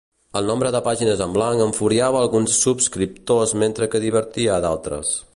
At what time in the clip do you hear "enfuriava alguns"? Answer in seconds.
1.65-2.55